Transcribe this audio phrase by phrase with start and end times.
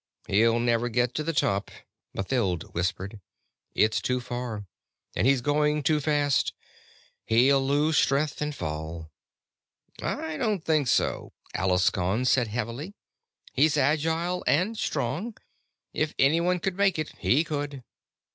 [0.25, 1.69] "He'll never get to the top,"
[2.15, 3.19] Mathild whispered.
[3.75, 4.65] "It's too far,
[5.15, 6.53] and he's going too fast.
[7.27, 9.11] He'll lose strength and fall."
[10.01, 12.95] "I don't think so," Alaskon said heavily.
[13.53, 15.37] "He's agile and strong.
[15.93, 17.83] If anyone could make it, he could."